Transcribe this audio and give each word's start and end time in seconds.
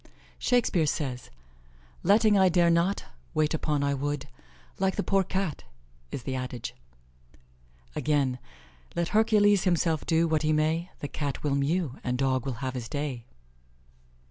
Shakespeare 0.39 0.87
says: 0.87 1.29
"Letting 2.01 2.35
'I 2.35 2.49
dare 2.49 2.69
not' 2.71 3.05
wait 3.35 3.53
upon 3.53 3.83
'I 3.83 3.93
would,' 3.93 4.27
Like 4.79 4.95
the 4.95 5.03
poor 5.03 5.23
Cat 5.23 5.63
i'the 6.11 6.33
adage." 6.33 6.73
Again: 7.95 8.39
"Let 8.95 9.09
Hercules 9.09 9.65
himself 9.65 10.03
do 10.07 10.27
what 10.27 10.41
he 10.41 10.53
may, 10.53 10.89
The 11.01 11.07
Cat 11.07 11.43
will 11.43 11.53
mew, 11.53 11.99
and 12.03 12.17
Dog 12.17 12.47
will 12.47 12.61
have 12.65 12.73
his 12.73 12.89
day." 12.89 13.25